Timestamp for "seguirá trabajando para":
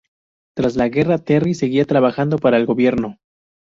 1.53-2.57